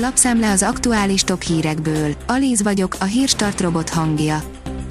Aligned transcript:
Lapszemle 0.00 0.50
az 0.50 0.62
aktuális 0.62 1.22
top 1.22 1.42
hírekből. 1.42 2.14
Alíz 2.26 2.62
vagyok, 2.62 2.96
a 3.00 3.04
hírstart 3.04 3.60
robot 3.60 3.88
hangja. 3.88 4.42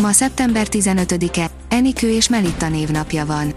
Ma 0.01 0.11
szeptember 0.11 0.67
15-e, 0.71 1.49
Enikő 1.69 2.09
és 2.09 2.29
Melitta 2.29 2.69
névnapja 2.69 3.25
van. 3.25 3.53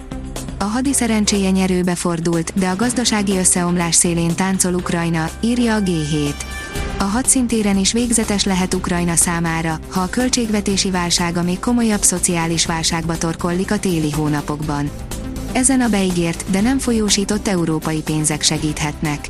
A 0.58 0.64
hadi 0.64 0.92
szerencséje 0.92 1.50
nyerőbe 1.50 1.94
fordult, 1.94 2.52
de 2.58 2.68
a 2.68 2.76
gazdasági 2.76 3.36
összeomlás 3.36 3.94
szélén 3.94 4.34
táncol 4.34 4.74
Ukrajna, 4.74 5.30
írja 5.40 5.74
a 5.74 5.80
G7. 5.80 6.34
A 6.98 7.04
hadszintéren 7.04 7.76
is 7.78 7.92
végzetes 7.92 8.44
lehet 8.44 8.74
Ukrajna 8.74 9.16
számára, 9.16 9.78
ha 9.88 10.00
a 10.00 10.10
költségvetési 10.10 10.90
válsága 10.90 11.42
még 11.42 11.58
komolyabb 11.58 12.02
szociális 12.02 12.66
válságba 12.66 13.18
torkollik 13.18 13.70
a 13.70 13.78
téli 13.78 14.10
hónapokban. 14.10 14.90
Ezen 15.52 15.80
a 15.80 15.88
beígért, 15.88 16.50
de 16.50 16.60
nem 16.60 16.78
folyósított 16.78 17.48
európai 17.48 18.02
pénzek 18.02 18.42
segíthetnek. 18.42 19.28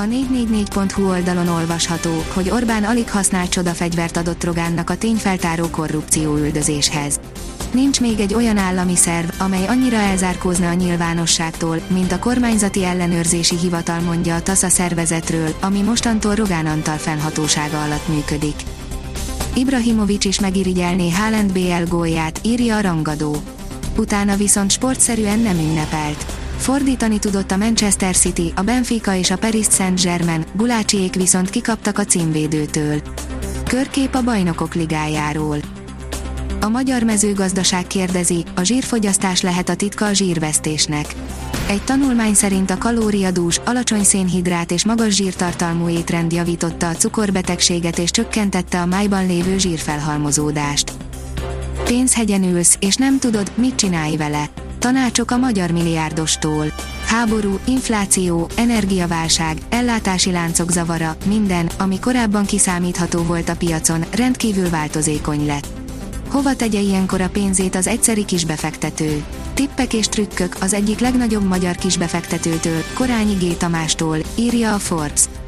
A 0.00 0.02
444.hu 0.02 1.08
oldalon 1.08 1.48
olvasható, 1.48 2.24
hogy 2.34 2.50
Orbán 2.50 2.84
alig 2.84 3.10
használt 3.10 3.50
csodafegyvert 3.50 4.16
adott 4.16 4.44
Rogánnak 4.44 4.90
a 4.90 4.96
tényfeltáró 4.96 5.68
korrupció 5.70 6.36
üldözéshez. 6.36 7.20
Nincs 7.72 8.00
még 8.00 8.20
egy 8.20 8.34
olyan 8.34 8.56
állami 8.56 8.96
szerv, 8.96 9.28
amely 9.38 9.66
annyira 9.66 9.96
elzárkózna 9.96 10.68
a 10.68 10.72
nyilvánosságtól, 10.72 11.80
mint 11.86 12.12
a 12.12 12.18
kormányzati 12.18 12.84
ellenőrzési 12.84 13.56
hivatal 13.56 14.00
mondja 14.00 14.34
a 14.34 14.42
TASZA 14.42 14.68
szervezetről, 14.68 15.54
ami 15.60 15.82
mostantól 15.82 16.34
Rogán 16.34 16.66
Antal 16.66 16.96
fennhatósága 16.96 17.82
alatt 17.82 18.08
működik. 18.08 18.56
Ibrahimovics 19.54 20.24
is 20.24 20.40
megirigyelné 20.40 21.10
Haaland 21.10 21.52
BL 21.52 21.88
gólját, 21.88 22.40
írja 22.42 22.76
a 22.76 22.80
rangadó. 22.80 23.36
Utána 23.96 24.36
viszont 24.36 24.70
sportszerűen 24.70 25.38
nem 25.38 25.58
ünnepelt. 25.58 26.26
Fordítani 26.60 27.18
tudott 27.18 27.50
a 27.50 27.56
Manchester 27.56 28.16
City, 28.16 28.52
a 28.56 28.62
Benfica 28.62 29.14
és 29.14 29.30
a 29.30 29.36
Paris 29.36 29.66
Saint-Germain, 29.70 30.44
Gulácsiék 30.54 31.14
viszont 31.14 31.50
kikaptak 31.50 31.98
a 31.98 32.04
címvédőtől. 32.04 33.00
Körkép 33.64 34.14
a 34.14 34.22
bajnokok 34.22 34.74
ligájáról. 34.74 35.56
A 36.60 36.68
magyar 36.68 37.02
mezőgazdaság 37.02 37.86
kérdezi, 37.86 38.44
a 38.54 38.62
zsírfogyasztás 38.62 39.40
lehet 39.40 39.68
a 39.68 39.74
titka 39.74 40.06
a 40.06 40.12
zsírvesztésnek. 40.12 41.14
Egy 41.68 41.82
tanulmány 41.82 42.34
szerint 42.34 42.70
a 42.70 42.78
kalóriadús, 42.78 43.60
alacsony 43.64 44.04
szénhidrát 44.04 44.70
és 44.70 44.84
magas 44.84 45.14
zsírtartalmú 45.14 45.88
étrend 45.88 46.32
javította 46.32 46.88
a 46.88 46.94
cukorbetegséget 46.94 47.98
és 47.98 48.10
csökkentette 48.10 48.80
a 48.80 48.86
májban 48.86 49.26
lévő 49.26 49.58
zsírfelhalmozódást. 49.58 50.92
Pénzhegyen 51.84 52.42
ülsz, 52.42 52.76
és 52.80 52.96
nem 52.96 53.18
tudod, 53.18 53.52
mit 53.54 53.74
csinálj 53.74 54.16
vele. 54.16 54.50
Tanácsok 54.80 55.30
a 55.30 55.36
magyar 55.36 55.70
milliárdostól. 55.70 56.72
Háború, 57.06 57.58
infláció, 57.64 58.48
energiaválság, 58.56 59.58
ellátási 59.68 60.30
láncok 60.30 60.70
zavara, 60.70 61.16
minden, 61.26 61.70
ami 61.78 61.98
korábban 61.98 62.44
kiszámítható 62.44 63.22
volt 63.22 63.48
a 63.48 63.56
piacon, 63.56 64.04
rendkívül 64.14 64.70
változékony 64.70 65.46
lett. 65.46 65.66
Hova 66.28 66.56
tegye 66.56 66.80
ilyenkor 66.80 67.20
a 67.20 67.28
pénzét 67.28 67.74
az 67.74 67.86
egyszeri 67.86 68.24
kisbefektető? 68.24 69.24
Tippek 69.54 69.92
és 69.92 70.06
trükkök 70.06 70.56
az 70.60 70.72
egyik 70.72 70.98
legnagyobb 70.98 71.48
magyar 71.48 71.76
kisbefektetőtől, 71.76 72.82
Korányi 72.94 73.34
G. 73.34 73.56
Tamástól, 73.56 74.16
írja 74.34 74.74
a 74.74 74.78
Forbes. 74.78 75.39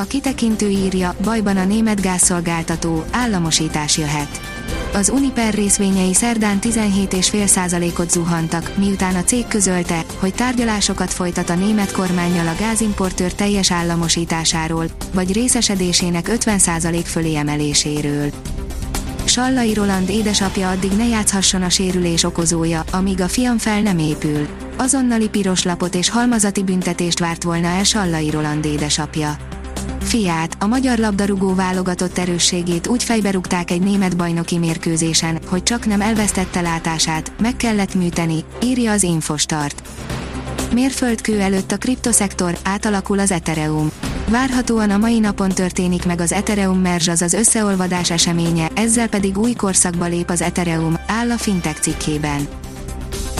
A 0.00 0.04
kitekintő 0.04 0.68
írja, 0.68 1.14
bajban 1.24 1.56
a 1.56 1.64
német 1.64 2.00
gázszolgáltató, 2.00 3.04
államosítás 3.10 3.98
jöhet. 3.98 4.40
Az 4.92 5.08
Uniper 5.08 5.54
részvényei 5.54 6.14
szerdán 6.14 6.58
17,5%-ot 6.60 8.10
zuhantak, 8.10 8.72
miután 8.76 9.14
a 9.14 9.24
cég 9.24 9.46
közölte, 9.48 10.04
hogy 10.18 10.34
tárgyalásokat 10.34 11.12
folytat 11.12 11.50
a 11.50 11.54
német 11.54 11.92
kormányjal 11.92 12.46
a 12.46 12.54
gázimportőr 12.58 13.32
teljes 13.32 13.72
államosításáról, 13.72 14.86
vagy 15.14 15.32
részesedésének 15.32 16.28
50% 16.28 17.00
fölé 17.04 17.36
emeléséről. 17.36 18.30
Sallai 19.24 19.74
Roland 19.74 20.08
édesapja 20.08 20.70
addig 20.70 20.92
ne 20.92 21.06
játszhasson 21.06 21.62
a 21.62 21.68
sérülés 21.68 22.24
okozója, 22.24 22.84
amíg 22.92 23.20
a 23.20 23.28
fiam 23.28 23.58
fel 23.58 23.80
nem 23.80 23.98
épül. 23.98 24.48
Azonnali 24.76 25.28
piros 25.28 25.62
lapot 25.62 25.94
és 25.94 26.08
halmazati 26.08 26.62
büntetést 26.62 27.18
várt 27.18 27.42
volna 27.42 27.66
el 27.66 27.84
Sallai 27.84 28.30
Roland 28.30 28.64
édesapja. 28.64 29.36
Fiát, 29.98 30.56
a 30.58 30.66
magyar 30.66 30.98
labdarúgó 30.98 31.54
válogatott 31.54 32.18
erősségét 32.18 32.86
úgy 32.86 33.02
fejberúgták 33.02 33.70
egy 33.70 33.80
német 33.80 34.16
bajnoki 34.16 34.58
mérkőzésen, 34.58 35.38
hogy 35.46 35.62
csak 35.62 35.86
nem 35.86 36.00
elvesztette 36.00 36.60
látását, 36.60 37.32
meg 37.40 37.56
kellett 37.56 37.94
műteni, 37.94 38.44
írja 38.62 38.92
az 38.92 39.02
Infostart. 39.02 39.82
Mérföldkő 40.74 41.40
előtt 41.40 41.72
a 41.72 41.76
kriptoszektor, 41.76 42.58
átalakul 42.62 43.18
az 43.18 43.30
Ethereum. 43.30 43.90
Várhatóan 44.28 44.90
a 44.90 44.98
mai 44.98 45.18
napon 45.18 45.48
történik 45.48 46.06
meg 46.06 46.20
az 46.20 46.32
Ethereum 46.32 46.80
Merge 46.80 47.12
az 47.12 47.32
összeolvadás 47.32 48.10
eseménye, 48.10 48.68
ezzel 48.74 49.08
pedig 49.08 49.38
új 49.38 49.52
korszakba 49.52 50.06
lép 50.06 50.30
az 50.30 50.42
Ethereum, 50.42 50.98
áll 51.06 51.30
a 51.30 51.36
fintech 51.36 51.80
cikkében. 51.80 52.48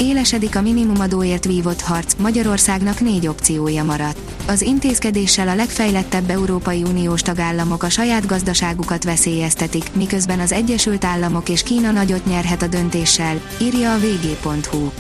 Élesedik 0.01 0.57
a 0.57 0.61
minimumadóért 0.63 1.45
vívott 1.45 1.81
harc, 1.81 2.15
Magyarországnak 2.19 3.01
négy 3.01 3.27
opciója 3.27 3.85
maradt. 3.85 4.19
Az 4.51 4.63
intézkedéssel 4.63 5.49
a 5.49 5.55
legfejlettebb 5.55 6.31
Európai 6.31 6.83
Uniós 6.83 7.23
tagállamok 7.23 7.83
a 7.83 7.89
saját 7.89 8.27
gazdaságukat 8.27 9.05
veszélyeztetik, 9.05 9.95
miközben 9.95 10.41
az 10.41 10.53
Egyesült 10.53 11.05
Államok 11.05 11.49
és 11.49 11.63
Kína 11.63 11.91
nagyot 11.91 12.25
nyerhet 12.25 12.63
a 12.63 12.67
döntéssel, 12.67 13.41
írja 13.61 13.93
a 13.93 13.99
vg.hu. 13.99 14.91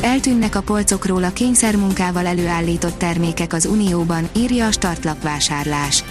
Eltűnnek 0.00 0.54
a 0.54 0.60
polcokról 0.60 1.24
a 1.24 1.32
kényszermunkával 1.32 2.26
előállított 2.26 2.98
termékek 2.98 3.52
az 3.52 3.66
Unióban, 3.66 4.28
írja 4.36 4.66
a 4.66 4.72
startlapvásárlás. 4.72 6.04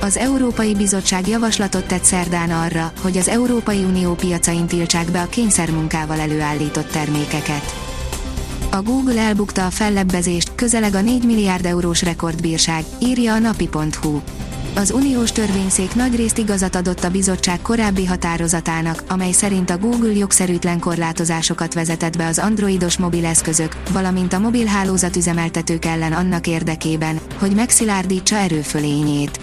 Az 0.00 0.16
Európai 0.16 0.74
Bizottság 0.74 1.28
javaslatot 1.28 1.86
tett 1.86 2.04
szerdán 2.04 2.50
arra, 2.50 2.92
hogy 3.00 3.16
az 3.16 3.28
Európai 3.28 3.84
Unió 3.84 4.14
piacain 4.14 4.66
tiltsák 4.66 5.10
be 5.10 5.20
a 5.20 5.28
kényszermunkával 5.28 6.20
előállított 6.20 6.90
termékeket. 6.90 7.85
A 8.76 8.82
Google 8.82 9.20
elbukta 9.20 9.66
a 9.66 9.70
fellebbezést, 9.70 10.54
közeleg 10.54 10.94
a 10.94 11.00
4 11.00 11.24
milliárd 11.24 11.66
eurós 11.66 12.02
rekordbírság, 12.02 12.84
írja 12.98 13.32
a 13.32 13.38
napi.hu. 13.38 14.20
Az 14.74 14.90
uniós 14.90 15.32
törvényszék 15.32 15.94
nagyrészt 15.94 16.38
igazat 16.38 16.74
adott 16.74 17.04
a 17.04 17.10
bizottság 17.10 17.62
korábbi 17.62 18.06
határozatának, 18.06 19.02
amely 19.08 19.32
szerint 19.32 19.70
a 19.70 19.78
Google 19.78 20.12
jogszerűtlen 20.12 20.78
korlátozásokat 20.78 21.74
vezetett 21.74 22.16
be 22.16 22.26
az 22.26 22.38
androidos 22.38 22.96
mobileszközök, 22.96 23.76
valamint 23.92 24.32
a 24.32 24.38
mobilhálózat 24.38 25.16
üzemeltetők 25.16 25.84
ellen 25.84 26.12
annak 26.12 26.46
érdekében, 26.46 27.20
hogy 27.38 27.54
megszilárdítsa 27.54 28.36
erőfölényét. 28.36 29.40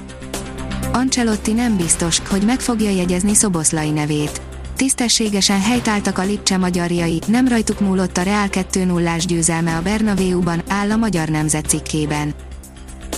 Ancelotti 0.91 1.53
nem 1.53 1.77
biztos, 1.77 2.21
hogy 2.29 2.45
meg 2.45 2.59
fogja 2.59 2.89
jegyezni 2.89 3.33
Szoboszlai 3.33 3.89
nevét. 3.89 4.41
Tisztességesen 4.83 5.61
helytáltak 5.61 6.17
a 6.17 6.23
Lipcse 6.23 6.57
magyarjai, 6.57 7.21
nem 7.27 7.47
rajtuk 7.47 7.79
múlott 7.79 8.17
a 8.17 8.21
Real 8.21 8.47
2-0-ás 8.51 9.25
győzelme 9.25 9.75
a 9.75 9.81
Bernabéuban, 9.81 10.61
áll 10.67 10.91
a 10.91 10.95
Magyar 10.95 11.27
Nemzet 11.27 11.65
cikkében. 11.65 12.33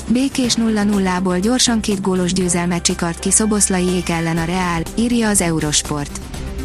Békés 0.08 0.54
0-0-ból 0.58 1.40
gyorsan 1.42 1.80
két 1.80 2.02
gólos 2.02 2.34
győzelmet 2.34 2.82
csikart 2.82 3.20
ki 3.20 3.32
Szoboszlaiék 3.32 4.10
ellen 4.10 4.38
a 4.38 4.44
Real, 4.44 4.82
írja 4.96 5.30
az 5.30 5.42
Eurosport. 5.42 6.22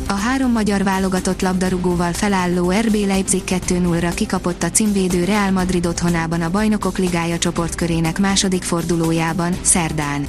A 0.08 0.12
három 0.12 0.52
magyar 0.52 0.82
válogatott 0.82 1.42
labdarúgóval 1.42 2.12
felálló 2.12 2.70
RB 2.70 2.94
Leipzig 2.94 3.42
2-0-ra 3.46 4.12
kikapott 4.14 4.62
a 4.62 4.70
címvédő 4.70 5.24
Real 5.24 5.50
Madrid 5.50 5.86
otthonában 5.86 6.40
a 6.40 6.50
Bajnokok 6.50 6.98
Ligája 6.98 7.38
csoportkörének 7.38 8.18
második 8.18 8.62
fordulójában, 8.62 9.52
szerdán. 9.62 10.26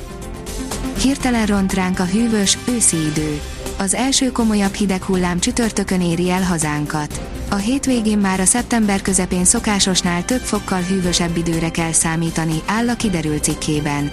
Hirtelen 1.02 1.46
ront 1.46 1.74
ránk 1.74 2.00
a 2.00 2.06
hűvös, 2.06 2.58
őszi 2.68 2.98
idő. 2.98 3.42
Az 3.82 3.94
első 3.94 4.32
komolyabb 4.32 4.74
hideg 4.74 5.04
hullám 5.04 5.40
csütörtökön 5.40 6.02
éri 6.02 6.30
el 6.30 6.44
hazánkat. 6.44 7.22
A 7.50 7.56
hétvégén 7.56 8.18
már 8.18 8.40
a 8.40 8.46
szeptember 8.46 9.02
közepén 9.02 9.46
szokásosnál 9.46 10.26
több 10.26 10.40
fokkal 10.40 10.82
hűvösebb 10.82 11.38
időre 11.38 11.70
kell 11.70 11.92
számítani, 11.92 12.62
áll 12.66 12.90
a 12.90 12.96
kiderült 12.96 13.44
cikkében. 13.44 14.12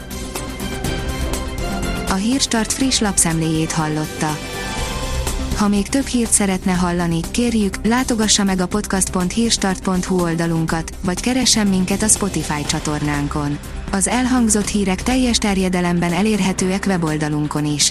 A 2.09 2.15
Hírstart 2.15 2.73
friss 2.73 2.99
lapszemléjét 2.99 3.73
hallotta. 3.73 4.39
Ha 5.57 5.69
még 5.69 5.89
több 5.89 6.07
hírt 6.07 6.33
szeretne 6.33 6.73
hallani, 6.73 7.21
kérjük, 7.31 7.87
látogassa 7.87 8.45
meg 8.45 8.61
a 8.61 8.67
podcast.hírstart.hu 8.67 10.21
oldalunkat, 10.21 10.95
vagy 11.05 11.21
keressen 11.21 11.67
minket 11.67 12.03
a 12.03 12.09
Spotify 12.09 12.65
csatornánkon. 12.67 13.59
Az 13.91 14.09
elhangzott 14.09 14.69
hírek 14.69 15.03
teljes 15.03 15.39
terjedelemben 15.39 16.13
elérhetőek 16.13 16.85
weboldalunkon 16.87 17.65
is. 17.65 17.91